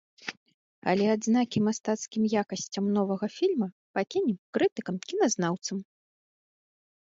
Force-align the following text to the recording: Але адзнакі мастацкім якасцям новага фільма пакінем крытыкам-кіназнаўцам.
Але 0.93 1.05
адзнакі 1.15 1.57
мастацкім 1.67 2.23
якасцям 2.43 2.85
новага 2.97 3.29
фільма 3.37 3.67
пакінем 3.99 4.37
крытыкам-кіназнаўцам. 4.59 5.77